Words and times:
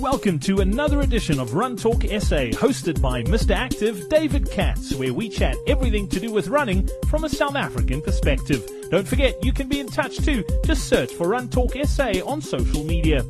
Welcome 0.00 0.38
to 0.40 0.60
another 0.60 1.00
edition 1.00 1.40
of 1.40 1.54
Run 1.54 1.76
Talk 1.76 2.02
SA, 2.02 2.54
hosted 2.54 3.02
by 3.02 3.24
Mr. 3.24 3.50
Active 3.50 4.08
David 4.08 4.48
Katz, 4.48 4.94
where 4.94 5.12
we 5.12 5.28
chat 5.28 5.56
everything 5.66 6.06
to 6.10 6.20
do 6.20 6.30
with 6.30 6.46
running 6.46 6.88
from 7.08 7.24
a 7.24 7.28
South 7.28 7.56
African 7.56 8.00
perspective. 8.00 8.64
Don't 8.92 9.08
forget, 9.08 9.42
you 9.44 9.52
can 9.52 9.68
be 9.68 9.80
in 9.80 9.88
touch 9.88 10.18
too. 10.18 10.44
Just 10.64 10.88
search 10.88 11.12
for 11.12 11.26
Run 11.26 11.48
Talk 11.48 11.72
SA 11.84 12.12
on 12.24 12.40
social 12.40 12.84
media. 12.84 13.24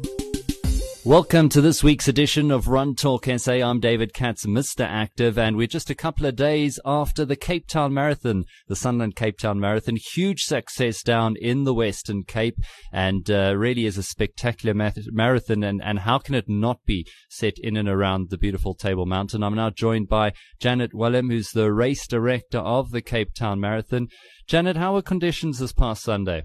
Welcome 1.05 1.49
to 1.51 1.61
this 1.61 1.85
week's 1.85 2.09
edition 2.09 2.51
of 2.51 2.67
Run 2.67 2.97
Talk 2.97 3.27
SA. 3.37 3.53
I'm 3.53 3.79
David 3.79 4.13
Katz, 4.13 4.45
Mr. 4.45 4.85
Active, 4.85 5.39
and 5.39 5.57
we're 5.57 5.69
just 5.69 5.91
a 5.91 5.95
couple 5.95 6.27
of 6.27 6.35
days 6.35 6.81
after 6.85 7.25
the 7.25 7.37
Cape 7.37 7.69
Town 7.69 7.95
Marathon, 7.95 8.45
the 8.67 8.75
Sanlam 8.75 9.15
Cape 9.15 9.39
Town 9.39 9.61
Marathon. 9.61 9.97
Huge 9.97 10.43
success 10.43 11.03
down 11.05 11.37
in 11.37 11.63
the 11.63 11.73
Western 11.73 12.25
Cape, 12.25 12.57
and 12.93 13.31
uh, 13.31 13.55
really 13.57 13.87
is 13.87 13.97
a 13.97 14.03
spectacular 14.03 14.75
marathon. 14.75 15.63
And, 15.63 15.81
and 15.83 16.01
how 16.01 16.19
can 16.19 16.35
it 16.35 16.49
not 16.49 16.81
be 16.85 17.07
set 17.31 17.59
in 17.61 17.77
and 17.77 17.89
around 17.89 18.31
the 18.31 18.37
beautiful 18.37 18.75
Table 18.75 19.07
Mountain? 19.07 19.45
I'm 19.45 19.55
now 19.55 19.71
joined 19.71 20.09
by 20.09 20.33
Janet 20.61 20.93
Welham, 20.93 21.31
who's 21.31 21.53
the 21.53 21.73
race 21.73 22.09
director 22.09 22.59
of 22.59 22.91
the 22.91 23.03
Cape 23.03 23.35
Town 23.35 23.61
Marathon. 23.61 24.09
Janet, 24.49 24.77
how 24.77 24.95
were 24.95 25.03
conditions 25.03 25.61
this 25.61 25.73
past 25.73 26.03
Sunday? 26.03 26.43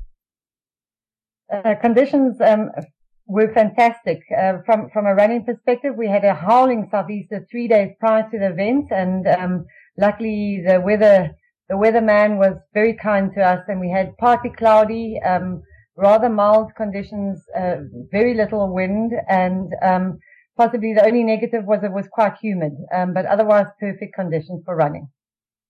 Uh, 1.51 1.73
conditions 1.81 2.39
um, 2.39 2.69
were 3.25 3.53
fantastic. 3.53 4.21
Uh, 4.37 4.57
from 4.65 4.89
from 4.91 5.05
a 5.05 5.15
running 5.15 5.45
perspective, 5.45 5.95
we 5.97 6.07
had 6.07 6.25
a 6.25 6.33
howling 6.33 6.87
southeaster 6.91 7.45
three 7.49 7.67
days 7.67 7.91
prior 7.99 8.29
to 8.29 8.39
the 8.39 8.49
event, 8.51 8.91
and 8.91 9.27
um, 9.27 9.65
luckily 9.97 10.63
the 10.65 10.79
weather 10.81 11.31
the 11.69 11.75
weatherman 11.75 12.37
was 12.37 12.55
very 12.73 12.93
kind 12.93 13.31
to 13.35 13.41
us, 13.41 13.63
and 13.67 13.79
we 13.79 13.89
had 13.89 14.17
partly 14.17 14.51
cloudy, 14.51 15.19
um, 15.25 15.63
rather 15.95 16.29
mild 16.29 16.75
conditions, 16.75 17.41
uh, 17.57 17.77
very 18.11 18.33
little 18.33 18.73
wind, 18.73 19.13
and 19.29 19.73
um, 19.81 20.19
possibly 20.57 20.93
the 20.93 21.05
only 21.05 21.23
negative 21.23 21.63
was 21.65 21.83
it 21.83 21.91
was 21.91 22.07
quite 22.11 22.35
humid, 22.41 22.73
um, 22.93 23.13
but 23.13 23.25
otherwise 23.25 23.67
perfect 23.79 24.13
conditions 24.13 24.61
for 24.65 24.75
running. 24.75 25.07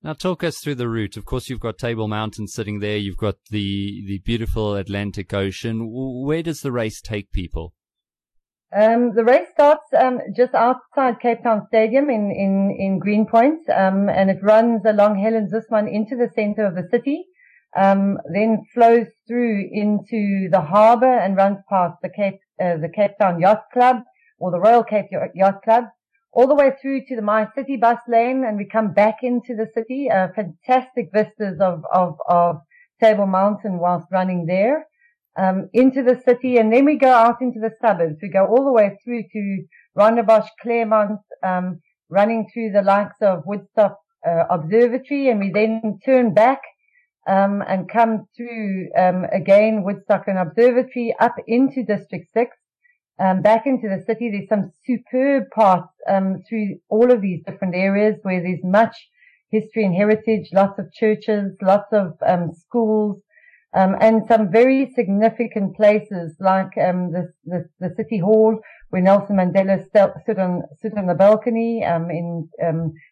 Now, 0.04 0.12
talk 0.12 0.44
us 0.44 0.58
through 0.58 0.76
the 0.76 0.90
route. 0.90 1.16
Of 1.16 1.24
course, 1.24 1.48
you've 1.48 1.62
got 1.62 1.78
Table 1.78 2.10
Mountain 2.10 2.48
sitting 2.48 2.80
there. 2.80 2.98
You've 2.98 3.16
got 3.16 3.36
the 3.50 4.04
the 4.06 4.20
beautiful 4.26 4.76
Atlantic 4.76 5.34
Ocean. 5.34 5.88
Where 5.90 6.44
does 6.44 6.60
the 6.60 6.74
race 6.74 7.00
take 7.00 7.32
people? 7.32 7.74
Um, 8.76 9.14
the 9.16 9.24
race 9.24 9.48
starts 9.54 9.86
um, 9.98 10.20
just 10.36 10.54
outside 10.56 11.22
Cape 11.22 11.44
Town 11.44 11.62
Stadium 11.70 12.10
in 12.10 12.32
in 12.32 12.76
in 12.78 13.00
Greenpoint, 13.00 13.70
um, 13.70 14.10
and 14.10 14.30
it 14.30 14.44
runs 14.44 14.82
along 14.86 15.20
Helen 15.20 15.48
Suzman 15.48 15.88
into 15.88 16.18
the 16.18 16.30
centre 16.36 16.66
of 16.66 16.76
the 16.76 16.90
city, 16.92 17.24
um, 17.78 18.18
then 18.34 18.62
flows 18.74 19.08
through 19.26 19.70
into 19.72 20.50
the 20.52 20.62
harbour 20.62 21.14
and 21.14 21.38
runs 21.38 21.60
past 21.70 21.96
the 22.02 22.10
Cape 22.10 22.42
uh, 22.60 22.76
the 22.76 22.90
Cape 22.94 23.18
Town 23.22 23.40
Yacht 23.40 23.64
Club 23.72 23.98
or 24.38 24.52
the 24.52 24.60
Royal 24.60 24.84
Cape 24.84 25.06
Yacht 25.34 25.62
Club, 25.64 25.86
all 26.34 26.48
the 26.48 26.56
way 26.56 26.72
through 26.82 27.06
to 27.06 27.16
the 27.16 27.22
MyCiTi 27.22 27.80
bus 27.80 28.00
lane 28.08 28.44
and 28.44 28.58
we 28.58 28.66
come 28.66 28.92
back 28.92 29.18
into 29.22 29.56
the 29.56 29.68
city. 29.74 30.10
Uh, 30.10 30.30
fantastic 30.36 31.10
vistas 31.14 31.60
of, 31.60 31.84
of, 31.94 32.18
of 32.28 32.62
Table 33.02 33.28
Mountain 33.28 33.80
whilst 33.80 34.08
running 34.12 34.46
there. 34.46 34.88
Um, 35.36 35.70
into 35.74 36.04
the 36.04 36.22
city 36.26 36.58
and 36.58 36.72
then 36.72 36.86
we 36.86 36.96
go 36.98 37.12
out 37.12 37.42
into 37.42 37.60
the 37.60 37.72
suburbs. 37.82 38.20
We 38.22 38.30
go 38.30 38.46
all 38.46 38.66
the 38.66 38.72
way 38.72 38.98
through 39.04 39.24
to 39.32 39.64
Rondebosch, 39.98 40.48
Claremont, 40.62 41.20
um, 41.44 41.80
running 42.10 42.48
through 42.54 42.72
the 42.72 42.84
likes 42.84 43.18
of 43.22 43.44
Woodstock 43.46 43.98
uh, 44.28 44.44
Observatory 44.50 45.30
and 45.30 45.40
we 45.40 45.52
then 45.52 46.00
turn 46.06 46.34
back 46.34 46.62
um, 47.28 47.64
and 47.68 47.90
come 47.90 48.28
through 48.36 48.90
um, 48.98 49.26
again 49.32 49.84
Woodstock 49.84 50.28
and 50.28 50.38
Observatory 50.38 51.16
up 51.20 51.36
into 51.48 51.84
District 51.84 52.28
6 52.34 52.56
um, 53.20 53.42
back 53.42 53.66
into 53.66 53.88
the 53.88 54.04
city. 54.06 54.30
There's 54.32 54.50
some 54.50 54.72
superb 54.86 55.46
paths 55.56 55.94
um, 56.10 56.44
through 56.48 56.80
all 56.90 57.12
of 57.12 57.22
these 57.22 57.42
different 57.46 57.76
areas 57.76 58.16
where 58.24 58.42
there's 58.42 58.64
much 58.64 58.96
history 59.50 59.86
and 59.86 59.94
heritage, 59.94 60.50
lots 60.52 60.80
of 60.80 60.92
churches, 60.94 61.56
lots 61.62 61.94
of 61.94 62.14
um, 62.26 62.52
schools, 62.54 63.22
um, 63.76 63.96
and 64.02 64.24
some 64.28 64.52
very 64.52 64.92
significant 64.96 65.76
places 65.76 66.36
like 66.40 66.72
um, 66.78 67.12
the, 67.12 67.32
the, 67.46 67.66
the 67.80 67.94
city 67.96 68.18
hall 68.18 68.60
where 68.90 69.02
Nelson 69.02 69.38
Mandela 69.38 69.84
stood 69.88 70.40
on 70.40 70.62
stood 70.78 70.98
on 70.98 71.08
the 71.08 71.16
balcony 71.16 71.84
um, 71.84 72.12
in 72.12 72.48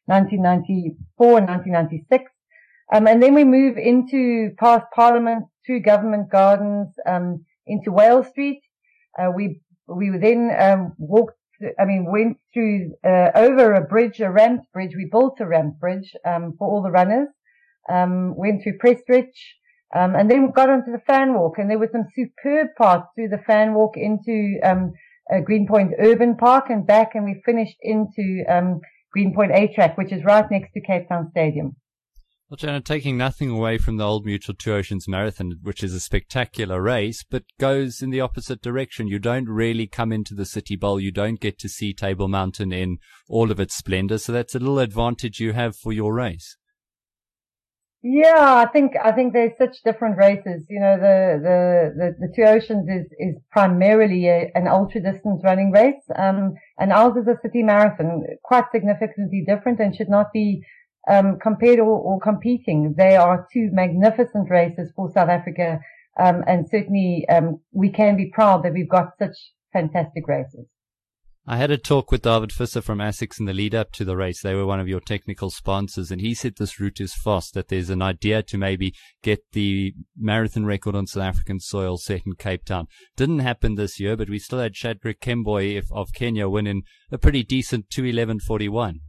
1994 0.06 1.38
and 1.38 1.48
1996. 1.48 2.32
and 2.92 3.08
then 3.08 3.34
we 3.34 3.44
move 3.44 3.78
into 3.78 4.52
past 4.60 4.86
Parliament, 4.94 5.46
through 5.66 5.82
Government 5.82 6.30
Gardens, 6.30 6.90
into 7.66 7.92
Wales 7.92 8.28
Street. 8.28 8.62
Uh, 9.18 9.32
we 9.36 9.60
we 9.96 10.10
then 10.18 10.52
um, 10.60 10.94
walked, 10.98 11.38
I 11.80 11.86
mean, 11.86 12.06
went 12.12 12.38
through 12.54 12.94
uh, 13.06 13.30
over 13.36 13.74
a 13.74 13.82
bridge, 13.82 14.20
a 14.20 14.32
ramp 14.32 14.62
bridge. 14.74 14.94
We 14.96 15.10
built 15.12 15.40
a 15.40 15.48
ramp 15.48 15.80
bridge 15.80 16.14
um, 16.26 16.56
for 16.58 16.68
all 16.68 16.82
the 16.82 16.92
runners. 16.92 17.30
Um, 17.90 18.36
went 18.36 18.62
through 18.62 18.78
Prestwich, 18.78 19.36
um, 19.96 20.16
and 20.16 20.30
then 20.30 20.52
got 20.52 20.70
onto 20.70 20.92
the 20.92 21.02
fan 21.08 21.34
walk. 21.34 21.58
And 21.58 21.70
there 21.70 21.80
were 21.80 21.90
some 21.92 22.06
superb 22.16 22.68
parts 22.78 23.08
through 23.16 23.30
the 23.30 23.44
fan 23.46 23.74
walk 23.74 23.98
into 23.98 24.60
um, 24.64 24.94
Greenpoint 25.46 25.94
Urban 26.00 26.38
Park 26.38 26.66
and 26.70 26.86
back, 26.86 27.16
and 27.16 27.26
we 27.26 27.42
finished 27.46 27.78
into 27.82 28.44
um, 28.50 28.82
Greenpoint 29.12 29.52
A 29.54 29.74
Track, 29.74 29.98
which 29.98 30.12
is 30.12 30.24
right 30.24 30.46
next 30.52 30.74
to 30.74 30.82
Cape 30.82 31.10
Town 31.10 31.30
Stadium. 31.32 31.76
Well, 32.52 32.82
taking 32.82 33.18
nothing 33.18 33.50
away 33.50 33.78
from 33.78 33.96
the 33.96 34.06
Old 34.06 34.26
Mutual 34.26 34.54
Two 34.54 34.74
Oceans 34.74 35.08
Marathon, 35.08 35.60
which 35.64 35.82
is 35.82 35.94
a 35.94 36.02
spectacular 36.02 36.82
race, 36.82 37.24
but 37.24 37.44
goes 37.58 38.02
in 38.02 38.10
the 38.10 38.20
opposite 38.20 38.62
direction. 38.62 39.08
You 39.08 39.20
don't 39.20 39.48
really 39.48 39.88
come 39.88 40.12
into 40.12 40.36
the 40.36 40.44
City 40.44 40.76
Bowl. 40.76 41.00
You 41.00 41.14
don't 41.14 41.40
get 41.40 41.58
to 41.60 41.70
see 41.70 41.94
Table 41.94 42.28
Mountain 42.28 42.74
in 42.74 42.98
all 43.30 43.52
of 43.52 43.62
its 43.62 43.78
splendor. 43.78 44.18
So 44.18 44.34
that's 44.34 44.54
a 44.54 44.60
little 44.60 44.80
advantage 44.80 45.40
you 45.40 45.54
have 45.54 45.78
for 45.78 45.94
your 45.94 46.14
race. 46.14 46.58
Yeah, 48.04 48.66
I 48.66 48.66
think 48.66 48.94
I 49.02 49.14
think 49.14 49.32
there's 49.32 49.58
such 49.58 49.78
different 49.86 50.18
races. 50.18 50.66
You 50.68 50.82
know, 50.82 50.98
the 50.98 51.40
the 51.42 51.94
the, 51.96 52.28
the 52.28 52.34
Two 52.36 52.44
Oceans 52.44 52.90
is 52.90 53.06
is 53.18 53.36
primarily 53.50 54.28
a, 54.28 54.52
an 54.56 54.68
ultra 54.68 55.02
distance 55.02 55.42
running 55.42 55.72
race, 55.72 56.04
um, 56.18 56.56
and 56.78 56.92
ours 56.92 57.16
is 57.16 57.28
a 57.28 57.40
city 57.42 57.64
marathon, 57.64 58.24
quite 58.44 58.66
significantly 58.74 59.46
different, 59.48 59.80
and 59.80 59.96
should 59.96 60.10
not 60.10 60.34
be 60.34 60.64
um, 61.10 61.40
compared 61.42 61.80
or, 61.80 61.98
or, 61.98 62.20
competing. 62.20 62.94
They 62.98 63.16
are 63.16 63.48
two 63.52 63.70
magnificent 63.72 64.50
races 64.50 64.92
for 64.96 65.12
South 65.12 65.30
Africa. 65.30 65.80
Um, 66.20 66.44
and 66.48 66.68
certainly, 66.70 67.26
um, 67.30 67.62
we 67.72 67.90
can 67.90 68.18
be 68.18 68.32
proud 68.34 68.64
that 68.64 68.74
we've 68.74 68.90
got 68.90 69.18
such 69.18 69.36
fantastic 69.74 70.28
races. 70.28 70.66
I 71.48 71.58
had 71.58 71.72
a 71.72 71.78
talk 71.78 72.12
with 72.12 72.22
David 72.22 72.52
Visser 72.52 72.84
from 72.84 73.00
ASICS 73.00 73.40
in 73.40 73.48
the 73.48 73.54
lead 73.54 73.74
up 73.74 73.92
to 73.94 74.06
the 74.06 74.16
race. 74.16 74.42
They 74.42 74.54
were 74.54 74.66
one 74.66 74.80
of 74.80 74.88
your 74.88 75.00
technical 75.00 75.50
sponsors, 75.50 76.12
and 76.12 76.22
he 76.22 76.36
said 76.36 76.54
this 76.56 76.80
route 76.80 77.02
is 77.02 77.16
fast, 77.16 77.56
that 77.56 77.70
there's 77.70 77.90
an 77.90 78.02
idea 78.02 78.44
to 78.44 78.60
maybe 78.60 78.94
get 79.24 79.40
the 79.54 79.96
marathon 80.16 80.66
record 80.66 80.96
on 80.96 81.08
South 81.08 81.24
African 81.24 81.60
soil 81.60 81.98
set 81.98 82.22
in 82.28 82.34
Cape 82.34 82.64
Town. 82.64 82.86
Didn't 83.18 83.40
happen 83.40 83.74
this 83.74 84.00
year, 84.00 84.16
but 84.16 84.30
we 84.30 84.38
still 84.38 84.60
had 84.60 84.76
Shadrack 84.76 85.20
Kemboi 85.20 85.82
of 85.92 86.14
Kenya 86.14 86.48
winning 86.48 86.84
a 87.12 87.18
pretty 87.18 87.44
decent 87.44 87.90
211.41. 87.90 89.00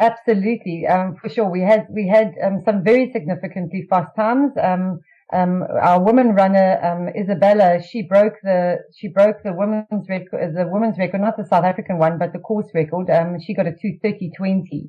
Absolutely, 0.00 0.86
um, 0.86 1.16
for 1.20 1.28
sure. 1.28 1.48
We 1.50 1.60
had 1.60 1.86
we 1.90 2.08
had 2.08 2.34
um, 2.42 2.60
some 2.64 2.82
very 2.82 3.12
significantly 3.12 3.86
fast 3.88 4.14
times. 4.16 4.52
Um, 4.60 5.00
um 5.32 5.64
our 5.80 6.02
woman 6.02 6.34
runner 6.34 6.78
um, 6.82 7.08
Isabella, 7.16 7.80
she 7.82 8.02
broke 8.02 8.34
the 8.42 8.78
she 8.96 9.08
broke 9.08 9.42
the 9.44 9.52
women's 9.52 10.08
record, 10.08 10.54
the 10.56 10.66
women's 10.66 10.98
record, 10.98 11.20
not 11.20 11.36
the 11.36 11.44
South 11.44 11.64
African 11.64 11.98
one, 11.98 12.18
but 12.18 12.32
the 12.32 12.38
course 12.38 12.70
record. 12.74 13.10
Um, 13.10 13.38
she 13.40 13.54
got 13.54 13.66
a 13.66 13.72
two 13.72 13.98
thirty 14.02 14.30
twenty. 14.36 14.88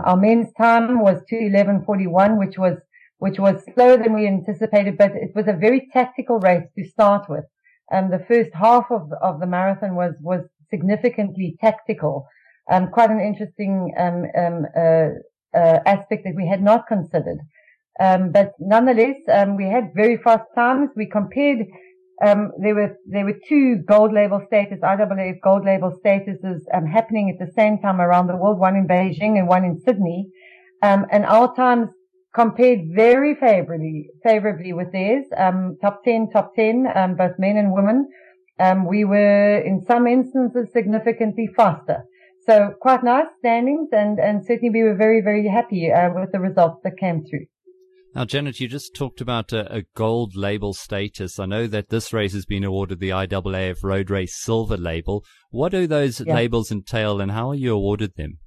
our 0.00 0.16
men's 0.16 0.52
time 0.54 1.00
was 1.00 1.22
two 1.30 1.38
eleven 1.38 1.84
forty 1.84 2.08
one, 2.08 2.38
which 2.38 2.58
was 2.58 2.76
which 3.18 3.38
was 3.38 3.64
slower 3.74 3.96
than 3.96 4.14
we 4.14 4.26
anticipated, 4.26 4.98
but 4.98 5.12
it 5.12 5.30
was 5.34 5.46
a 5.48 5.52
very 5.52 5.88
tactical 5.92 6.38
race 6.40 6.68
to 6.76 6.84
start 6.84 7.28
with. 7.28 7.44
the 8.12 8.24
first 8.28 8.50
half 8.52 8.86
of 8.90 9.12
of 9.22 9.38
the 9.40 9.46
marathon 9.46 9.94
was 9.94 10.14
was 10.20 10.42
significantly 10.70 11.56
tactical 11.60 12.26
um, 12.70 12.88
quite 12.88 13.10
an 13.10 13.20
interesting 13.20 13.94
um, 13.98 14.24
um, 14.36 14.66
uh, 14.76 15.08
uh, 15.56 15.80
aspect 15.86 16.24
that 16.24 16.34
we 16.34 16.46
had 16.46 16.62
not 16.62 16.86
considered. 16.86 17.38
Um, 17.98 18.32
but 18.32 18.52
nonetheless, 18.58 19.16
um, 19.32 19.56
we 19.56 19.64
had 19.64 19.92
very 19.94 20.16
fast 20.18 20.44
times. 20.54 20.90
We 20.96 21.06
compared. 21.06 21.66
Um, 22.24 22.52
there 22.58 22.74
were 22.74 22.96
there 23.06 23.26
were 23.26 23.38
two 23.46 23.76
gold 23.86 24.12
label 24.12 24.42
status, 24.46 24.80
IAAF 24.80 25.40
gold 25.42 25.64
label 25.66 25.98
statuses 26.04 26.60
um, 26.72 26.86
happening 26.86 27.30
at 27.30 27.38
the 27.38 27.52
same 27.52 27.78
time 27.78 28.00
around 28.00 28.26
the 28.26 28.36
world, 28.36 28.58
one 28.58 28.74
in 28.74 28.88
Beijing 28.88 29.38
and 29.38 29.46
one 29.46 29.64
in 29.64 29.78
Sydney, 29.78 30.30
and 30.82 31.26
our 31.26 31.54
times 31.54 31.88
compared 32.34 32.80
very 32.94 33.34
favorably 33.34 34.08
favorably 34.24 34.72
with 34.72 34.92
theirs. 34.92 35.26
top 35.82 36.04
ten, 36.04 36.28
top 36.30 36.54
ten, 36.54 36.86
both 37.18 37.38
men 37.38 37.58
and 37.58 37.72
women. 37.72 38.08
we 38.86 39.04
were 39.04 39.58
in 39.58 39.84
some 39.86 40.06
instances 40.06 40.72
significantly 40.72 41.48
faster. 41.54 42.04
So 42.46 42.74
quite 42.80 43.02
nice 43.02 43.26
standings 43.40 43.88
and, 43.92 44.18
and 44.18 44.44
certainly 44.46 44.70
we 44.70 44.82
were 44.82 44.94
very, 44.94 45.20
very 45.20 45.48
happy 45.48 45.90
uh, 45.90 46.10
with 46.14 46.32
the 46.32 46.40
results 46.40 46.80
that 46.84 46.96
came 46.98 47.24
through. 47.24 47.46
Now, 48.14 48.24
Janet, 48.24 48.60
you 48.60 48.68
just 48.68 48.94
talked 48.94 49.20
about 49.20 49.52
a, 49.52 49.70
a, 49.70 49.82
gold 49.94 50.36
label 50.36 50.72
status. 50.72 51.38
I 51.38 51.44
know 51.44 51.66
that 51.66 51.90
this 51.90 52.14
race 52.14 52.32
has 52.32 52.46
been 52.46 52.64
awarded 52.64 52.98
the 52.98 53.10
IAAF 53.10 53.82
Road 53.82 54.08
Race 54.08 54.34
Silver 54.34 54.78
label. 54.78 55.22
What 55.50 55.72
do 55.72 55.86
those 55.86 56.22
yeah. 56.22 56.34
labels 56.34 56.70
entail 56.70 57.20
and 57.20 57.32
how 57.32 57.50
are 57.50 57.54
you 57.54 57.74
awarded 57.74 58.14
them? 58.16 58.38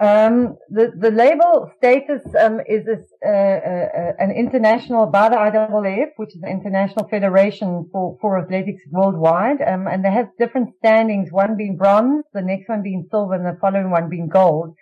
Um, 0.00 0.56
the, 0.70 0.92
the 0.98 1.12
label 1.12 1.70
status 1.76 2.22
um, 2.40 2.60
is 2.68 2.84
this, 2.84 3.06
uh, 3.24 3.28
uh, 3.28 4.12
an 4.18 4.32
international 4.32 5.06
by 5.06 5.28
the 5.28 5.36
IAAF, 5.36 6.08
which 6.16 6.34
is 6.34 6.40
the 6.40 6.48
International 6.48 7.06
Federation 7.08 7.88
for, 7.92 8.18
for 8.20 8.42
Athletics 8.42 8.82
Worldwide, 8.90 9.62
um, 9.62 9.86
and 9.86 10.04
they 10.04 10.10
have 10.10 10.30
different 10.36 10.74
standings, 10.78 11.30
one 11.30 11.56
being 11.56 11.76
bronze, 11.76 12.24
the 12.32 12.42
next 12.42 12.68
one 12.68 12.82
being 12.82 13.06
silver, 13.08 13.34
and 13.34 13.46
the 13.46 13.56
following 13.60 13.90
one 13.92 14.08
being 14.08 14.28
gold. 14.28 14.74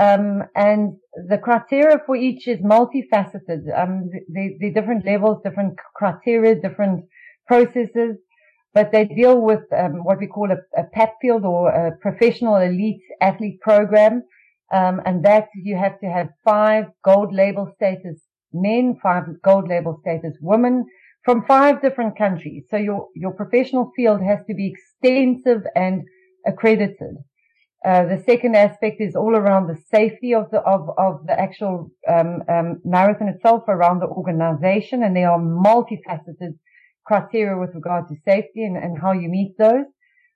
Um, 0.00 0.44
and 0.54 0.96
the 1.28 1.38
criteria 1.38 1.98
for 2.06 2.16
each 2.16 2.48
is 2.48 2.60
multifaceted. 2.60 3.68
Um, 3.76 4.08
the, 4.32 4.56
the 4.60 4.70
different 4.72 5.04
levels, 5.04 5.42
different 5.44 5.74
criteria, 5.94 6.54
different 6.54 7.04
processes, 7.46 8.16
but 8.72 8.92
they 8.92 9.04
deal 9.04 9.40
with 9.40 9.60
um, 9.76 10.04
what 10.04 10.18
we 10.18 10.26
call 10.26 10.50
a, 10.50 10.80
a 10.80 10.84
field 11.20 11.44
or 11.44 11.68
a 11.68 11.96
professional 11.98 12.56
elite 12.56 13.02
athlete 13.20 13.60
program. 13.60 14.22
Um, 14.70 15.00
and 15.06 15.24
that 15.24 15.48
you 15.54 15.76
have 15.76 15.98
to 16.00 16.06
have 16.06 16.28
five 16.44 16.84
gold 17.02 17.32
label 17.32 17.72
status 17.76 18.20
men, 18.52 18.98
five 19.02 19.24
gold 19.42 19.68
label 19.68 19.98
status 20.02 20.36
women 20.40 20.84
from 21.24 21.44
five 21.46 21.80
different 21.82 22.16
countries. 22.16 22.64
So 22.70 22.76
your, 22.76 23.08
your 23.14 23.32
professional 23.32 23.92
field 23.96 24.20
has 24.22 24.40
to 24.46 24.54
be 24.54 24.72
extensive 24.74 25.62
and 25.74 26.02
accredited. 26.46 27.16
Uh, 27.84 28.04
the 28.06 28.22
second 28.26 28.56
aspect 28.56 29.00
is 29.00 29.14
all 29.14 29.36
around 29.36 29.68
the 29.68 29.80
safety 29.90 30.34
of 30.34 30.50
the 30.50 30.58
of, 30.60 30.90
of 30.98 31.24
the 31.26 31.38
actual 31.38 31.90
um, 32.08 32.42
um, 32.48 32.80
marathon 32.84 33.28
itself, 33.28 33.62
around 33.68 34.00
the 34.00 34.06
organization, 34.06 35.04
and 35.04 35.14
there 35.14 35.30
are 35.30 35.38
multifaceted 35.38 36.54
criteria 37.06 37.56
with 37.56 37.74
regard 37.74 38.08
to 38.08 38.16
safety 38.24 38.64
and, 38.64 38.76
and 38.76 39.00
how 39.00 39.12
you 39.12 39.28
meet 39.28 39.54
those. 39.58 39.86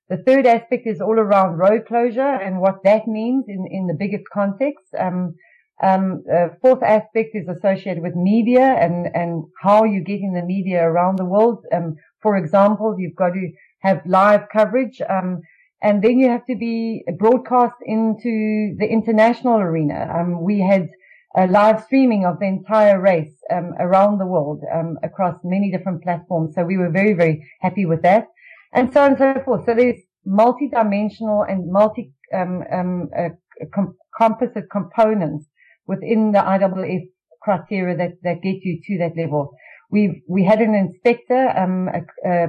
The 0.09 0.23
third 0.27 0.47
aspect 0.47 0.87
is 0.87 1.01
all 1.01 1.19
around 1.19 1.59
road 1.59 1.87
closure 1.87 2.21
and 2.21 2.61
what 2.61 2.83
that 2.85 3.07
means 3.07 3.45
in, 3.49 3.67
in 3.71 3.87
the 3.87 3.97
biggest 3.99 4.25
context. 4.33 4.87
Um, 4.99 5.35
um, 5.83 6.23
uh, 6.33 6.49
fourth 6.61 6.83
aspect 6.83 7.31
is 7.35 7.49
associated 7.49 8.03
with 8.03 8.15
media 8.15 8.63
and, 8.63 9.09
and 9.15 9.45
how 9.61 9.85
you 9.85 10.03
get 10.03 10.21
in 10.21 10.35
the 10.35 10.43
media 10.43 10.83
around 10.83 11.19
the 11.19 11.25
world. 11.25 11.65
Um, 11.73 11.97
for 12.21 12.37
example, 12.37 12.95
you've 12.99 13.17
got 13.17 13.31
to 13.31 13.53
have 13.81 14.03
live 14.07 14.49
coverage. 14.53 15.01
Um, 15.09 15.41
and 15.83 16.03
then 16.03 16.19
you 16.19 16.29
have 16.29 16.47
to 16.47 16.57
be 16.57 17.05
broadcast 17.19 17.75
into 17.85 18.77
the 18.79 18.87
international 18.89 19.59
arena. 19.59 20.09
Um, 20.17 20.43
we 20.43 20.61
had 20.61 20.89
a 21.37 21.47
live 21.49 21.83
streaming 21.83 22.25
of 22.25 22.39
the 22.39 22.47
entire 22.47 23.01
race 23.01 23.35
um, 23.51 23.75
around 23.81 24.19
the 24.19 24.27
world 24.27 24.63
um, 24.73 24.99
across 25.03 25.41
many 25.43 25.73
different 25.73 26.03
platforms. 26.03 26.55
So 26.55 26.63
we 26.63 26.77
were 26.77 26.91
very, 26.91 27.15
very 27.15 27.51
happy 27.61 27.87
with 27.87 28.03
that, 28.03 28.29
and 28.73 28.93
so 28.93 29.03
on 29.03 29.11
and 29.11 29.19
so 29.19 29.43
forth. 29.45 29.65
So 29.67 29.75
there's 29.75 30.01
multi-dimensional 30.25 31.43
and 31.43 31.71
multi 31.71 32.13
um, 32.35 32.63
um, 32.73 33.09
uh, 33.17 33.29
com- 33.75 33.97
composite 34.17 34.71
components 34.71 35.47
within 35.87 36.33
the 36.33 36.39
IAAF 36.39 37.09
criteria 37.43 37.97
that, 37.97 38.13
that 38.23 38.43
get 38.43 38.63
you 38.63 38.81
to 38.87 38.99
that 38.99 39.17
level. 39.17 39.51
We 39.91 40.23
we 40.27 40.45
had 40.45 40.61
an 40.61 40.75
inspector, 40.75 41.49
um, 41.55 41.91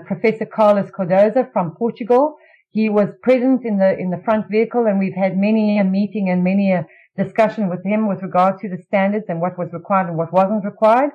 Professor 0.05 0.45
Carlos 0.45 0.89
Cardoso 0.91 1.51
from 1.51 1.75
Portugal, 1.77 2.37
he 2.73 2.89
was 2.89 3.09
present 3.21 3.65
in 3.65 3.77
the 3.77 3.95
in 3.97 4.09
the 4.09 4.21
front 4.25 4.49
vehicle, 4.49 4.87
and 4.87 4.97
we've 4.97 5.15
had 5.15 5.37
many 5.37 5.77
a 5.77 5.83
meeting 5.83 6.29
and 6.31 6.43
many 6.43 6.71
a 6.71 6.85
discussion 7.15 7.69
with 7.69 7.85
him 7.85 8.07
with 8.07 8.23
regard 8.23 8.59
to 8.61 8.67
the 8.67 8.81
standards 8.87 9.25
and 9.29 9.39
what 9.39 9.59
was 9.59 9.71
required 9.71 10.07
and 10.07 10.17
what 10.17 10.33
wasn't 10.33 10.65
required. 10.65 11.11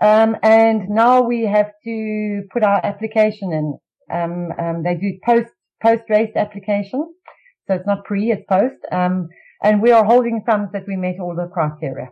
Um, 0.00 0.36
and 0.42 0.88
now 0.88 1.22
we 1.22 1.42
have 1.44 1.70
to 1.84 2.42
put 2.52 2.64
our 2.64 2.84
application 2.84 3.52
in. 3.52 3.78
Um, 4.10 4.52
um, 4.58 4.82
they 4.82 4.94
do 4.94 5.18
post 5.24 5.50
post 5.82 6.04
race 6.08 6.32
application, 6.36 7.12
so 7.66 7.74
it's 7.74 7.86
not 7.86 8.04
pre, 8.04 8.30
it's 8.30 8.44
post. 8.48 8.76
Um, 8.90 9.28
and 9.62 9.80
we 9.80 9.92
are 9.92 10.04
holding 10.04 10.42
thumbs 10.44 10.70
that 10.72 10.86
we 10.86 10.96
met 10.96 11.20
all 11.20 11.34
the 11.34 11.48
criteria. 11.52 12.10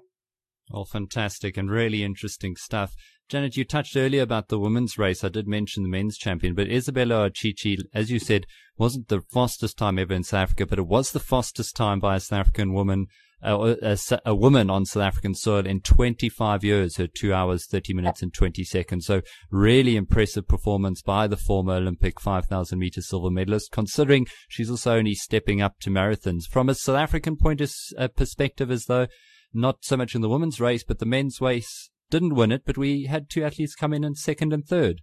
All 0.73 0.85
fantastic 0.85 1.57
and 1.57 1.71
really 1.71 2.05
interesting 2.05 2.55
stuff. 2.57 2.95
Janet, 3.29 3.57
you 3.57 3.65
touched 3.65 3.97
earlier 3.97 4.23
about 4.23 4.49
the 4.49 4.59
women's 4.59 4.99
race. 4.99 5.23
I 5.23 5.29
did 5.29 5.47
mention 5.47 5.83
the 5.83 5.89
men's 5.89 6.17
champion, 6.17 6.55
but 6.55 6.69
Isabella 6.69 7.31
Ochichi, 7.31 7.77
as 7.95 8.11
you 8.11 8.19
said, 8.19 8.47
wasn't 8.77 9.09
the 9.09 9.21
fastest 9.33 9.79
time 9.79 9.99
ever 9.99 10.15
in 10.15 10.25
South 10.25 10.43
Africa, 10.43 10.67
but 10.67 10.79
it 10.79 10.87
was 10.87 11.13
the 11.13 11.21
fastest 11.21 11.77
time 11.77 12.01
by 12.01 12.17
a 12.17 12.21
South 12.21 12.41
African 12.41 12.73
woman, 12.73 13.07
a, 13.43 13.99
a, 14.25 14.35
woman 14.35 14.71
on 14.71 14.85
South 14.85 15.03
African 15.03 15.35
soil 15.35 15.67
in 15.67 15.81
25 15.81 16.65
years, 16.65 16.97
her 16.97 17.07
two 17.07 17.33
hours, 17.33 17.67
30 17.67 17.95
minutes 17.95 18.23
and 18.23 18.33
20 18.33 18.65
seconds. 18.65 19.07
So 19.07 19.23
really 19.51 19.97
impressive 19.97 20.47
performance 20.47 21.03
by 21.03 21.27
the 21.27 21.37
former 21.37 21.75
Olympic 21.75 22.21
5,000 22.21 22.79
meter 22.79 23.01
silver 23.01 23.31
medalist, 23.31 23.71
considering 23.73 24.27
she's 24.49 24.71
also 24.71 24.97
only 24.97 25.15
stepping 25.15 25.63
up 25.63 25.79
to 25.81 25.91
marathons. 25.91 26.45
From 26.51 26.69
a 26.69 26.75
South 26.75 26.97
African 26.97 27.37
point 27.37 27.61
of 27.61 27.73
uh, 27.97 28.09
perspective, 28.09 28.71
as 28.71 28.87
though 28.87 29.07
not 29.53 29.79
so 29.85 29.97
much 29.97 30.15
in 30.15 30.21
the 30.21 30.29
women's 30.29 30.61
race, 30.61 30.85
but 30.85 30.99
the 30.99 31.07
men's 31.07 31.41
race 31.41 31.91
didn't 32.11 32.35
win 32.35 32.53
it, 32.53 32.63
but 32.65 32.77
we 32.77 33.07
had 33.07 33.31
two 33.31 33.45
athletes 33.45 33.75
come 33.75 33.93
in 33.93 34.05
in 34.05 34.15
second 34.15 34.53
and 34.53 34.67
third. 34.67 35.01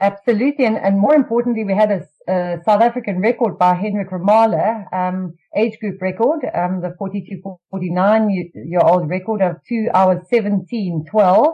Absolutely, 0.00 0.64
and, 0.64 0.78
and 0.78 0.98
more 0.98 1.14
importantly, 1.14 1.64
we 1.64 1.74
had 1.74 1.90
a, 1.90 2.32
a 2.32 2.58
South 2.64 2.80
African 2.80 3.20
record 3.20 3.58
by 3.58 3.74
Hendrick 3.74 4.10
Ramaala, 4.10 4.90
um, 4.94 5.34
age 5.56 5.78
group 5.80 6.00
record, 6.00 6.40
um, 6.54 6.80
the 6.80 6.94
42, 6.98 7.42
49 7.70 8.50
year 8.54 8.80
old 8.82 9.08
record 9.08 9.42
of 9.42 9.56
two 9.68 9.88
hours 9.94 10.26
17, 10.28 11.06
12. 11.10 11.46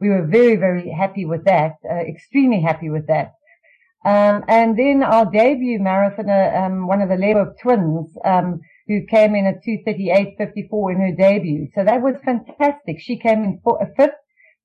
We 0.00 0.08
were 0.08 0.26
very, 0.26 0.56
very 0.56 0.90
happy 0.90 1.24
with 1.24 1.44
that, 1.44 1.74
uh, 1.88 1.94
extremely 1.94 2.60
happy 2.60 2.90
with 2.90 3.06
that. 3.06 3.34
Um, 4.04 4.42
and 4.48 4.76
then 4.76 5.04
our 5.04 5.30
debut 5.30 5.78
marathoner, 5.78 6.60
um, 6.60 6.88
one 6.88 7.02
of 7.02 7.08
the 7.08 7.16
Lebo 7.16 7.54
twins, 7.62 8.10
um, 8.24 8.60
who 8.88 9.06
came 9.06 9.36
in 9.36 9.46
at 9.46 9.62
238.54 9.64 10.92
in 10.92 11.00
her 11.00 11.12
debut. 11.16 11.68
So 11.72 11.84
that 11.84 12.02
was 12.02 12.16
fantastic. 12.24 12.98
She 12.98 13.16
came 13.16 13.44
in 13.44 13.60
for, 13.62 13.80
a 13.80 13.86
fifth, 13.94 14.18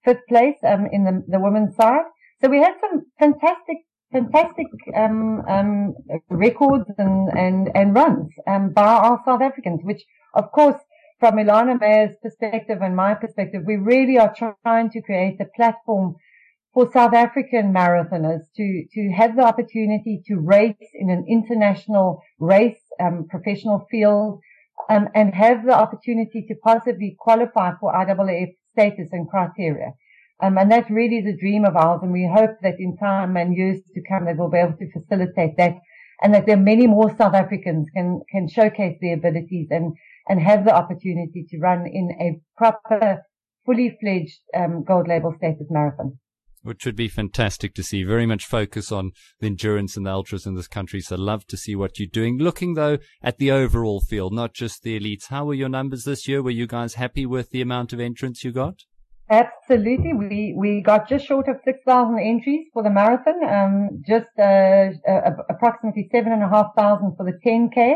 fifth 0.03 0.25
place, 0.27 0.57
um, 0.63 0.87
in 0.91 1.03
the, 1.03 1.23
the 1.27 1.39
women's 1.39 1.75
side. 1.75 2.05
So 2.41 2.49
we 2.49 2.57
had 2.57 2.73
some 2.81 3.05
fantastic, 3.19 3.77
fantastic, 4.17 4.67
um, 4.95 5.43
um, 5.47 5.93
records 6.29 6.85
and, 6.97 7.29
and, 7.37 7.69
and 7.75 7.93
runs, 7.93 8.29
um, 8.47 8.73
by 8.73 8.93
our 9.07 9.21
South 9.25 9.41
Africans, 9.41 9.81
which 9.83 10.03
of 10.33 10.51
course, 10.51 10.79
from 11.19 11.37
Elana 11.37 11.79
Meyer's 11.79 12.15
perspective 12.21 12.79
and 12.81 12.95
my 12.95 13.15
perspective, 13.15 13.63
we 13.65 13.75
really 13.75 14.19
are 14.19 14.33
trying 14.63 14.91
to 14.91 15.01
create 15.01 15.41
a 15.41 15.45
platform 15.55 16.15
for 16.73 16.91
South 16.91 17.13
African 17.13 17.73
marathoners 17.73 18.41
to, 18.55 18.85
to 18.93 19.11
have 19.17 19.35
the 19.35 19.41
opportunity 19.41 20.21
to 20.27 20.35
race 20.35 20.89
in 20.93 21.09
an 21.09 21.25
international 21.27 22.21
race, 22.39 22.79
um, 22.99 23.25
professional 23.27 23.87
field, 23.89 24.41
um, 24.89 25.07
and 25.15 25.33
have 25.33 25.65
the 25.65 25.73
opportunity 25.73 26.45
to 26.47 26.55
possibly 26.63 27.15
qualify 27.17 27.71
for 27.79 27.91
IAAF 27.93 28.53
status 28.73 29.09
and 29.11 29.27
criteria. 29.27 29.93
Um, 30.39 30.57
and 30.57 30.71
that 30.71 30.89
really 30.89 31.17
is 31.17 31.25
a 31.25 31.37
dream 31.37 31.65
of 31.65 31.75
ours. 31.75 32.01
And 32.03 32.11
we 32.11 32.29
hope 32.31 32.57
that 32.61 32.79
in 32.79 32.95
time 32.97 33.37
and 33.37 33.55
years 33.55 33.79
to 33.93 34.01
come 34.07 34.25
that 34.25 34.37
we'll 34.37 34.49
be 34.49 34.59
able 34.59 34.77
to 34.77 34.91
facilitate 34.91 35.57
that 35.57 35.77
and 36.21 36.33
that 36.33 36.45
there 36.45 36.55
are 36.55 36.61
many 36.61 36.87
more 36.87 37.15
South 37.15 37.33
Africans 37.33 37.87
can, 37.93 38.21
can 38.31 38.47
showcase 38.47 38.97
their 39.01 39.15
abilities 39.15 39.67
and, 39.69 39.95
and 40.27 40.41
have 40.41 40.65
the 40.65 40.75
opportunity 40.75 41.45
to 41.49 41.59
run 41.59 41.85
in 41.87 42.09
a 42.19 42.39
proper, 42.57 43.23
fully 43.65 43.97
fledged, 44.01 44.39
um, 44.55 44.83
gold 44.83 45.07
label 45.07 45.33
status 45.37 45.67
marathon 45.69 46.19
which 46.63 46.85
would 46.85 46.95
be 46.95 47.07
fantastic 47.07 47.73
to 47.73 47.83
see. 47.83 48.03
Very 48.03 48.25
much 48.25 48.45
focus 48.45 48.91
on 48.91 49.11
the 49.39 49.47
endurance 49.47 49.95
and 49.95 50.05
the 50.05 50.11
ultras 50.11 50.45
in 50.45 50.55
this 50.55 50.67
country. 50.67 50.99
So 50.99 51.15
love 51.15 51.47
to 51.47 51.57
see 51.57 51.75
what 51.75 51.97
you're 51.97 52.09
doing. 52.11 52.37
Looking 52.37 52.73
though 52.73 52.97
at 53.23 53.37
the 53.37 53.51
overall 53.51 54.01
field, 54.01 54.33
not 54.33 54.53
just 54.53 54.83
the 54.83 54.99
elites. 54.99 55.27
How 55.29 55.45
were 55.45 55.53
your 55.53 55.69
numbers 55.69 56.03
this 56.03 56.27
year? 56.27 56.43
Were 56.43 56.51
you 56.51 56.67
guys 56.67 56.95
happy 56.95 57.25
with 57.25 57.51
the 57.51 57.61
amount 57.61 57.93
of 57.93 57.99
entrants 57.99 58.43
you 58.43 58.51
got? 58.51 58.83
Absolutely. 59.29 60.13
We, 60.13 60.53
we 60.57 60.81
got 60.81 61.09
just 61.09 61.25
short 61.25 61.49
of 61.49 61.57
6,000 61.65 62.17
entries 62.19 62.67
for 62.73 62.81
the 62.81 62.89
marathon, 62.89 63.43
um, 63.43 64.03
just, 64.07 64.27
uh, 64.39 64.91
uh, 65.09 65.31
approximately 65.49 66.07
seven 66.11 66.31
and 66.31 66.43
a 66.43 66.47
half 66.47 66.73
thousand 66.77 67.15
for 67.17 67.25
the 67.25 67.37
10K. 67.45 67.95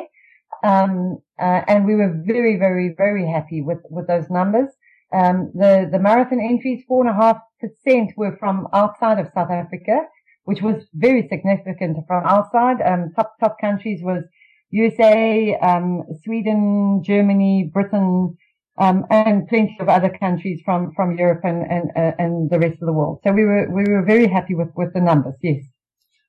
Um, 0.64 1.20
uh, 1.40 1.62
and 1.68 1.86
we 1.86 1.96
were 1.96 2.22
very, 2.26 2.58
very, 2.58 2.94
very 2.98 3.26
happy 3.26 3.62
with, 3.62 3.80
with 3.90 4.08
those 4.08 4.30
numbers. 4.30 4.70
Um, 5.14 5.52
the, 5.56 5.90
the 5.92 6.00
marathon 6.00 6.42
entries, 6.42 6.84
four 6.88 7.06
and 7.06 7.10
a 7.10 7.20
half 7.20 7.38
percent 7.60 8.12
were 8.18 8.36
from 8.38 8.68
outside 8.74 9.18
of 9.20 9.32
South 9.34 9.50
Africa, 9.50 10.02
which 10.44 10.62
was 10.62 10.84
very 10.94 11.28
significant 11.30 11.98
from 12.08 12.26
outside. 12.26 12.82
Um, 12.82 13.12
top, 13.16 13.36
top 13.40 13.58
countries 13.60 14.02
was 14.04 14.24
USA, 14.70 15.58
um, 15.62 16.04
Sweden, 16.24 17.02
Germany, 17.04 17.70
Britain, 17.74 18.38
um, 18.78 19.06
and 19.10 19.48
plenty 19.48 19.78
of 19.80 19.90
other 19.90 20.10
countries 20.10 20.62
from, 20.64 20.92
from 20.96 21.18
Europe 21.18 21.42
and, 21.44 21.64
and, 21.70 21.92
uh, 21.96 22.12
and 22.18 22.50
the 22.50 22.60
rest 22.60 22.82
of 22.82 22.88
the 22.88 22.94
world. 22.94 23.20
So 23.24 23.32
we 23.32 23.46
were, 23.46 23.68
we 23.72 23.84
were 23.84 24.04
very 24.06 24.28
happy 24.28 24.56
with, 24.56 24.70
with 24.76 24.94
the 24.94 25.02
numbers. 25.02 25.36
Yes. 25.42 25.64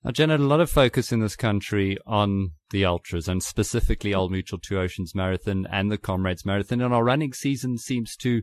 Now, 0.05 0.11
Janet, 0.11 0.41
a 0.41 0.45
lot 0.45 0.61
of 0.61 0.69
focus 0.69 1.13
in 1.13 1.21
this 1.21 1.37
country 1.37 1.97
on 2.07 2.51
the 2.71 2.85
ultras 2.85 3.29
and 3.29 3.41
specifically 3.41 4.13
Old 4.13 4.33
Mutual 4.33 4.59
Two 4.59 4.79
Oceans 4.79 5.15
Marathon 5.15 5.65
and 5.71 5.93
the 5.93 5.99
Comrades 5.99 6.45
Marathon. 6.45 6.81
And 6.81 6.93
our 6.93 7.05
running 7.05 7.33
season 7.33 7.79
seems 7.79 8.17
to 8.17 8.43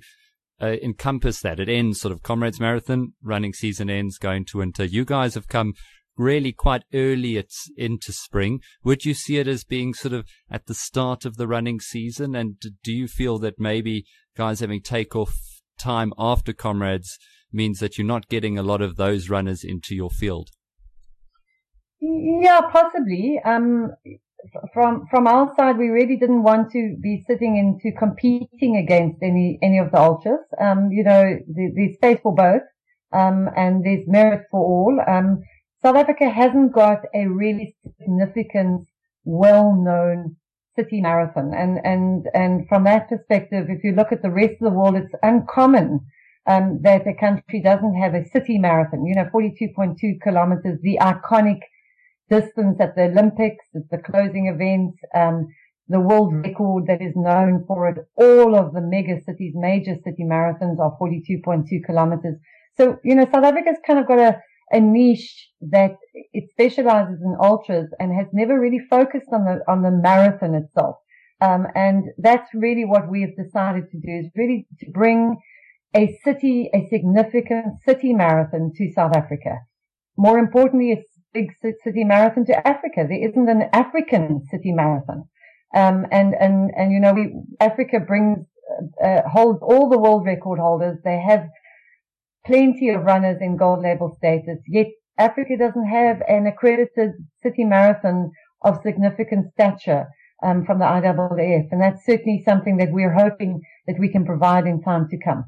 uh, 0.61 0.75
encompass 0.81 1.41
that? 1.41 1.59
It 1.59 1.69
ends 1.69 1.99
sort 1.99 2.13
of 2.13 2.23
Comrades 2.23 2.59
Marathon, 2.59 3.13
running 3.21 3.53
season 3.53 3.89
ends, 3.89 4.17
going 4.17 4.45
to 4.45 4.59
winter. 4.59 4.85
You 4.85 5.03
guys 5.05 5.33
have 5.35 5.47
come 5.47 5.73
really 6.19 6.51
quite 6.51 6.83
early 6.93 7.37
it's 7.37 7.71
into 7.77 8.11
spring. 8.11 8.59
Would 8.83 9.05
you 9.05 9.13
see 9.13 9.37
it 9.37 9.47
as 9.47 9.63
being 9.63 9.93
sort 9.93 10.13
of 10.13 10.25
at 10.51 10.67
the 10.67 10.75
start 10.75 11.25
of 11.25 11.37
the 11.37 11.47
running 11.47 11.79
season? 11.79 12.35
And 12.35 12.55
do 12.83 12.91
you 12.91 13.07
feel 13.07 13.39
that 13.39 13.59
maybe 13.59 14.05
guys 14.35 14.59
having 14.59 14.81
takeoff 14.81 15.33
time 15.79 16.13
after 16.19 16.53
comrades 16.53 17.17
means 17.51 17.79
that 17.79 17.97
you're 17.97 18.05
not 18.05 18.27
getting 18.27 18.57
a 18.57 18.63
lot 18.63 18.81
of 18.81 18.97
those 18.97 19.29
runners 19.29 19.63
into 19.63 19.95
your 19.95 20.09
field? 20.09 20.49
Yeah, 22.01 22.61
possibly. 22.71 23.39
Um, 23.43 23.91
from 24.73 25.05
from 25.11 25.27
our 25.27 25.53
side, 25.57 25.77
we 25.77 25.87
really 25.87 26.15
didn't 26.15 26.43
want 26.43 26.71
to 26.71 26.95
be 27.01 27.23
sitting 27.27 27.57
into 27.57 27.95
competing 27.97 28.77
against 28.77 29.21
any 29.21 29.59
any 29.61 29.79
of 29.79 29.91
the 29.91 29.99
ultras. 29.99 30.45
Um, 30.61 30.91
you 30.91 31.03
know, 31.03 31.37
there's 31.47 31.95
space 31.95 32.19
for 32.21 32.33
both, 32.33 32.61
um, 33.11 33.49
and 33.55 33.83
there's 33.83 34.07
merit 34.07 34.45
for 34.49 34.59
all. 34.61 34.99
Um, 35.05 35.43
South 35.81 35.95
Africa 35.95 36.29
hasn't 36.29 36.73
got 36.73 36.99
a 37.13 37.27
really 37.27 37.75
significant, 37.99 38.87
well-known 39.23 40.35
city 40.75 41.01
marathon, 41.01 41.53
and 41.53 41.79
and 41.83 42.27
and 42.33 42.67
from 42.67 42.83
that 42.83 43.09
perspective, 43.09 43.67
if 43.69 43.83
you 43.83 43.93
look 43.93 44.11
at 44.11 44.21
the 44.21 44.31
rest 44.31 44.53
of 44.53 44.71
the 44.71 44.77
world, 44.77 44.95
it's 44.95 45.13
uncommon 45.23 46.01
um, 46.47 46.79
that 46.81 47.07
a 47.07 47.13
country 47.13 47.61
doesn't 47.61 47.95
have 47.95 48.13
a 48.13 48.27
city 48.29 48.57
marathon. 48.57 49.05
You 49.05 49.15
know, 49.15 49.29
42.2 49.33 50.21
kilometers, 50.21 50.79
the 50.81 50.97
iconic 51.01 51.61
distance 52.29 52.77
at 52.79 52.95
the 52.95 53.03
Olympics, 53.03 53.65
at 53.75 53.89
the 53.89 53.97
closing 53.97 54.47
events, 54.47 54.97
um, 55.15 55.47
the 55.87 55.99
world 55.99 56.33
record 56.33 56.85
that 56.87 57.01
is 57.01 57.13
known 57.15 57.63
for 57.67 57.89
it. 57.89 57.97
All 58.15 58.55
of 58.55 58.73
the 58.73 58.81
mega 58.81 59.21
cities, 59.21 59.53
major 59.55 59.95
city 60.03 60.23
marathons 60.23 60.79
are 60.79 60.97
42.2 61.01 61.83
kilometers. 61.85 62.35
So, 62.77 62.99
you 63.03 63.15
know, 63.15 63.25
South 63.25 63.43
Africa's 63.43 63.77
kind 63.85 63.99
of 63.99 64.07
got 64.07 64.19
a, 64.19 64.41
a 64.71 64.79
niche 64.79 65.49
that 65.61 65.95
it 66.33 66.49
specializes 66.51 67.19
in 67.21 67.35
ultras 67.41 67.89
and 67.99 68.13
has 68.13 68.27
never 68.33 68.59
really 68.59 68.81
focused 68.89 69.29
on 69.31 69.45
the, 69.45 69.59
on 69.67 69.81
the 69.81 69.91
marathon 69.91 70.55
itself. 70.55 70.97
Um, 71.41 71.67
and 71.75 72.03
that's 72.17 72.49
really 72.53 72.85
what 72.85 73.09
we 73.09 73.21
have 73.21 73.35
decided 73.35 73.89
to 73.91 73.97
do 73.97 74.11
is 74.25 74.31
really 74.35 74.67
to 74.79 74.91
bring 74.91 75.37
a 75.95 76.19
city, 76.23 76.69
a 76.73 76.87
significant 76.89 77.81
city 77.85 78.13
marathon 78.13 78.71
to 78.75 78.91
South 78.93 79.15
Africa. 79.15 79.59
More 80.17 80.37
importantly, 80.37 80.91
a 80.91 81.03
big 81.33 81.47
city 81.61 82.03
marathon 82.03 82.45
to 82.45 82.67
Africa. 82.67 83.05
There 83.07 83.29
isn't 83.29 83.49
an 83.49 83.69
African 83.73 84.43
city 84.51 84.71
marathon. 84.71 85.29
Um, 85.75 86.05
and, 86.11 86.35
and, 86.39 86.71
and, 86.75 86.91
you 86.91 86.99
know, 86.99 87.13
we, 87.13 87.33
Africa 87.59 87.99
brings, 87.99 88.39
uh, 89.03 89.21
holds 89.31 89.59
all 89.61 89.89
the 89.89 89.99
world 89.99 90.25
record 90.25 90.59
holders. 90.59 90.97
They 91.03 91.19
have 91.19 91.47
plenty 92.45 92.89
of 92.89 93.03
runners 93.03 93.37
in 93.41 93.57
gold 93.57 93.81
label 93.81 94.15
status, 94.17 94.59
yet 94.67 94.87
Africa 95.17 95.57
doesn't 95.57 95.87
have 95.87 96.21
an 96.27 96.47
accredited 96.47 97.11
city 97.43 97.65
marathon 97.65 98.31
of 98.61 98.81
significant 98.83 99.51
stature, 99.53 100.07
um, 100.43 100.65
from 100.65 100.79
the 100.79 100.85
IAAF. 100.85 101.67
And 101.71 101.81
that's 101.81 102.05
certainly 102.05 102.43
something 102.45 102.77
that 102.77 102.91
we're 102.91 103.13
hoping 103.13 103.61
that 103.87 103.99
we 103.99 104.09
can 104.09 104.25
provide 104.25 104.65
in 104.65 104.81
time 104.81 105.07
to 105.09 105.17
come. 105.17 105.45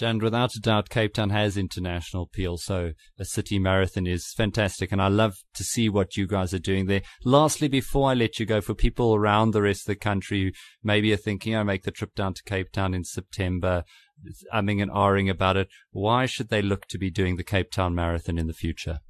And 0.00 0.22
without 0.22 0.54
a 0.54 0.60
doubt, 0.60 0.88
Cape 0.88 1.14
Town 1.14 1.30
has 1.30 1.56
international 1.56 2.22
appeal. 2.22 2.58
So 2.58 2.92
a 3.18 3.24
city 3.24 3.58
marathon 3.58 4.06
is 4.06 4.32
fantastic. 4.36 4.92
And 4.92 5.02
I 5.02 5.08
love 5.08 5.34
to 5.54 5.64
see 5.64 5.88
what 5.88 6.16
you 6.16 6.28
guys 6.28 6.54
are 6.54 6.60
doing 6.60 6.86
there. 6.86 7.02
Lastly, 7.24 7.66
before 7.66 8.10
I 8.10 8.14
let 8.14 8.38
you 8.38 8.46
go, 8.46 8.60
for 8.60 8.74
people 8.74 9.16
around 9.16 9.50
the 9.50 9.62
rest 9.62 9.82
of 9.82 9.86
the 9.86 9.96
country 9.96 10.44
who 10.44 10.50
maybe 10.84 11.12
are 11.12 11.16
thinking, 11.16 11.56
I 11.56 11.64
make 11.64 11.82
the 11.82 11.90
trip 11.90 12.14
down 12.14 12.34
to 12.34 12.42
Cape 12.44 12.70
Town 12.70 12.94
in 12.94 13.02
September, 13.02 13.82
umming 14.52 14.82
and 14.82 14.90
ahhing 14.90 15.30
about 15.30 15.56
it. 15.56 15.68
Why 15.90 16.26
should 16.26 16.48
they 16.48 16.62
look 16.62 16.86
to 16.86 16.98
be 16.98 17.10
doing 17.10 17.36
the 17.36 17.44
Cape 17.44 17.70
Town 17.70 17.94
Marathon 17.94 18.38
in 18.38 18.46
the 18.46 18.52
future? 18.52 19.00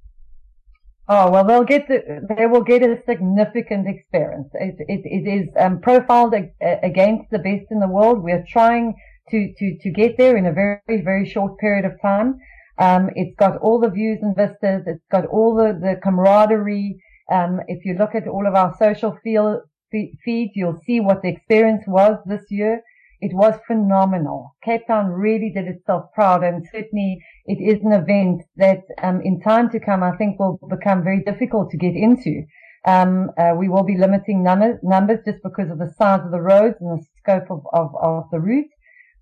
Oh 1.09 1.29
well, 1.31 1.45
they'll 1.45 1.64
get 1.64 1.88
the, 1.88 1.99
they 2.37 2.47
will 2.47 2.62
get 2.62 2.83
a 2.83 3.02
significant 3.05 3.88
experience. 3.88 4.49
It, 4.55 4.76
it, 4.79 5.00
it 5.05 5.29
is 5.29 5.49
um, 5.59 5.81
profiled 5.81 6.35
against 6.61 7.31
the 7.31 7.40
best 7.40 7.67
in 7.71 7.81
the 7.81 7.88
world. 7.88 8.23
We're 8.23 8.45
trying 8.49 8.95
to, 9.31 9.52
to, 9.59 9.79
to 9.81 9.90
get 9.90 10.17
there 10.19 10.37
in 10.37 10.47
a 10.47 10.52
very, 10.52 11.02
very 11.02 11.29
short 11.29 11.59
period 11.59 11.85
of 11.85 12.00
time. 12.00 12.38
Um, 12.79 13.11
it's 13.17 13.35
got 13.37 13.57
all 13.59 13.81
the 13.81 13.90
views 13.90 14.19
and 14.23 14.37
vistas. 14.37 14.85
It's 14.87 15.05
got 15.11 15.26
all 15.26 15.57
the, 15.57 15.73
the 15.73 16.00
camaraderie. 16.00 17.02
Um, 17.31 17.61
if 17.67 17.85
you 17.85 17.95
look 17.99 18.14
at 18.14 18.29
all 18.29 18.47
of 18.47 18.55
our 18.55 18.75
social 18.79 19.17
field, 19.23 19.62
feeds, 19.90 20.52
you'll 20.55 20.81
see 20.87 21.00
what 21.00 21.23
the 21.23 21.29
experience 21.29 21.83
was 21.87 22.19
this 22.26 22.45
year. 22.50 22.83
It 23.20 23.34
was 23.34 23.54
phenomenal. 23.66 24.56
Cape 24.64 24.86
Town 24.86 25.10
really 25.10 25.52
did 25.54 25.66
itself 25.66 26.12
proud 26.14 26.42
and 26.42 26.66
certainly 26.72 27.20
it 27.46 27.60
is 27.60 27.82
an 27.84 27.92
event 27.92 28.42
that, 28.56 28.82
um, 29.02 29.20
in 29.22 29.40
time 29.40 29.70
to 29.70 29.80
come, 29.80 30.02
I 30.02 30.16
think 30.16 30.38
will 30.38 30.58
become 30.68 31.02
very 31.04 31.22
difficult 31.22 31.70
to 31.70 31.76
get 31.76 31.94
into. 31.94 32.44
Um, 32.86 33.30
uh, 33.36 33.52
we 33.56 33.68
will 33.68 33.84
be 33.84 33.98
limiting 33.98 34.42
numbers, 34.42 34.78
numbers 34.82 35.20
just 35.26 35.42
because 35.42 35.70
of 35.70 35.78
the 35.78 35.92
size 35.98 36.20
of 36.24 36.30
the 36.30 36.40
roads 36.40 36.76
and 36.80 36.98
the 36.98 37.04
scope 37.18 37.50
of, 37.50 37.62
of, 37.74 37.94
of 38.00 38.24
the 38.30 38.40
route 38.40 38.70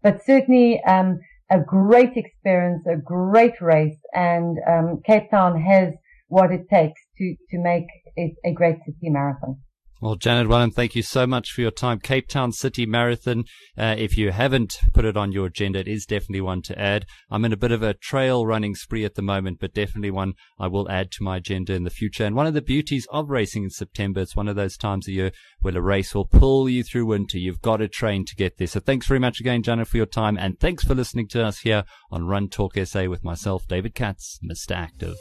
but 0.02 0.24
certainly 0.24 0.80
um, 0.84 1.20
a 1.50 1.60
great 1.60 2.16
experience, 2.16 2.86
a 2.86 2.96
great 2.96 3.60
race, 3.60 3.98
and 4.14 4.58
um, 4.68 5.00
Cape 5.04 5.30
Town 5.30 5.60
has 5.60 5.94
what 6.28 6.52
it 6.52 6.68
takes 6.68 7.00
to 7.16 7.34
to 7.50 7.58
make 7.58 7.86
it 8.16 8.34
a 8.44 8.52
great 8.52 8.78
city 8.84 9.08
marathon. 9.08 9.58
Well, 10.00 10.14
Janet 10.14 10.46
Welham, 10.46 10.72
thank 10.72 10.94
you 10.94 11.02
so 11.02 11.26
much 11.26 11.50
for 11.50 11.60
your 11.60 11.72
time. 11.72 11.98
Cape 11.98 12.28
Town 12.28 12.52
City 12.52 12.86
Marathon. 12.86 13.44
Uh, 13.76 13.96
if 13.98 14.16
you 14.16 14.30
haven't 14.30 14.78
put 14.94 15.04
it 15.04 15.16
on 15.16 15.32
your 15.32 15.46
agenda, 15.46 15.80
it 15.80 15.88
is 15.88 16.06
definitely 16.06 16.40
one 16.40 16.62
to 16.62 16.78
add. 16.78 17.04
I'm 17.32 17.44
in 17.44 17.52
a 17.52 17.56
bit 17.56 17.72
of 17.72 17.82
a 17.82 17.94
trail 17.94 18.46
running 18.46 18.76
spree 18.76 19.04
at 19.04 19.16
the 19.16 19.22
moment, 19.22 19.58
but 19.60 19.74
definitely 19.74 20.12
one 20.12 20.34
I 20.56 20.68
will 20.68 20.88
add 20.88 21.10
to 21.12 21.24
my 21.24 21.38
agenda 21.38 21.74
in 21.74 21.82
the 21.82 21.90
future. 21.90 22.24
And 22.24 22.36
one 22.36 22.46
of 22.46 22.54
the 22.54 22.62
beauties 22.62 23.08
of 23.10 23.28
racing 23.28 23.64
in 23.64 23.70
September, 23.70 24.20
it's 24.20 24.36
one 24.36 24.46
of 24.46 24.54
those 24.54 24.76
times 24.76 25.08
of 25.08 25.14
year 25.14 25.32
where 25.62 25.76
a 25.76 25.82
race 25.82 26.14
will 26.14 26.26
pull 26.26 26.68
you 26.68 26.84
through 26.84 27.06
winter. 27.06 27.36
You've 27.36 27.60
got 27.60 27.78
to 27.78 27.88
train 27.88 28.24
to 28.26 28.36
get 28.36 28.56
there. 28.56 28.68
So 28.68 28.78
thanks 28.78 29.08
very 29.08 29.18
much 29.18 29.40
again, 29.40 29.64
Janet, 29.64 29.88
for 29.88 29.96
your 29.96 30.06
time. 30.06 30.38
And 30.38 30.60
thanks 30.60 30.84
for 30.84 30.94
listening 30.94 31.26
to 31.28 31.44
us 31.44 31.58
here 31.58 31.82
on 32.12 32.24
Run 32.24 32.48
Talk 32.48 32.76
SA 32.84 33.06
with 33.06 33.24
myself, 33.24 33.66
David 33.66 33.96
Katz, 33.96 34.38
Mr. 34.48 34.76
Active. 34.76 35.16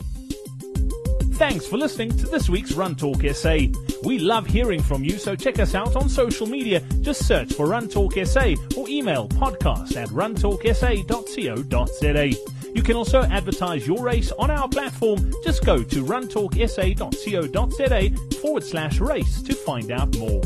Thanks 1.37 1.67
for 1.67 1.77
listening 1.77 2.09
to 2.17 2.25
this 2.25 2.49
week's 2.49 2.71
Run 2.71 2.95
Talk 2.95 3.21
SA. 3.31 3.57
We 4.03 4.17
love 4.17 4.47
hearing 4.47 4.81
from 4.81 5.03
you, 5.03 5.19
so 5.19 5.35
check 5.35 5.59
us 5.59 5.75
out 5.75 5.95
on 5.95 6.09
social 6.09 6.47
media. 6.47 6.79
Just 7.01 7.27
search 7.27 7.53
for 7.53 7.67
Run 7.67 7.87
Talk 7.87 8.15
SA 8.25 8.55
or 8.75 8.89
email 8.89 9.29
podcast 9.29 9.95
at 9.97 10.09
runtalksa.co.za. 10.09 12.73
You 12.73 12.81
can 12.81 12.95
also 12.95 13.21
advertise 13.21 13.85
your 13.85 14.03
race 14.03 14.31
on 14.31 14.49
our 14.49 14.67
platform. 14.67 15.31
Just 15.43 15.63
go 15.63 15.83
to 15.83 16.03
runtalksa.co.za 16.03 18.37
forward 18.37 18.63
slash 18.63 18.99
race 18.99 19.43
to 19.43 19.53
find 19.53 19.91
out 19.91 20.17
more. 20.17 20.41